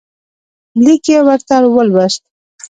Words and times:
لیک 0.83 1.03
یې 1.11 1.19
ورته 1.27 1.55
ولوست. 1.75 2.23